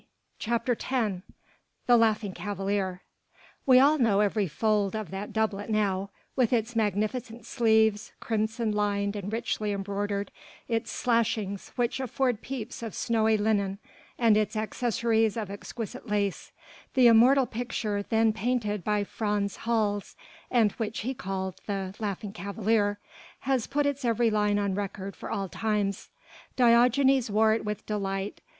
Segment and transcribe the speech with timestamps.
[0.39, 1.21] CHAPTER X
[1.85, 3.03] THE LAUGHING CAVALIER
[3.67, 9.15] We all know every fold of that doublet now, with its magnificent sleeves, crimson lined
[9.15, 10.31] and richly embroidered,
[10.67, 13.77] its slashings which afford peeps of snowy linen,
[14.17, 16.51] and its accessories of exquisite lace;
[16.95, 20.15] the immortal picture then painted by Frans Hals,
[20.49, 22.97] and which he called the Laughing Cavalier,
[23.41, 26.09] has put its every line on record for all times.
[26.55, 28.41] Diogenes wore it with delight.